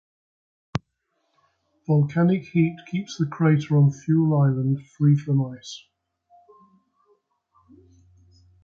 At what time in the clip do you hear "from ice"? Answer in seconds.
5.15-5.83